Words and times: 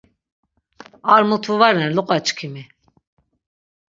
Ar 1.15 1.21
mutu 1.29 1.51
va 1.59 1.69
ren 1.75 1.95
loqaçkimi. 1.97 2.63